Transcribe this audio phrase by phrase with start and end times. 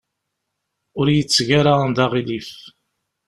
[0.99, 2.49] Ur iyi-tteg ara d aɣilif.